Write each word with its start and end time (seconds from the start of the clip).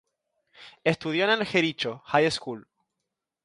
Estudió 0.83 1.25
en 1.25 1.29
el 1.29 1.45
Jericho 1.45 2.01
High 2.07 2.31
School. 2.31 2.67